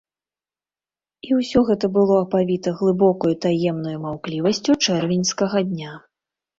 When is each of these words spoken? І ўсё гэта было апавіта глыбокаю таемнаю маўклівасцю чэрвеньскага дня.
І 1.29 1.37
ўсё 1.39 1.59
гэта 1.67 1.85
было 1.99 2.17
апавіта 2.25 2.75
глыбокаю 2.81 3.35
таемнаю 3.49 3.95
маўклівасцю 4.09 4.71
чэрвеньскага 4.85 5.59
дня. 5.73 5.99